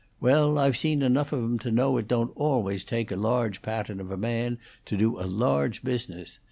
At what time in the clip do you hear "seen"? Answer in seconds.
0.79-1.03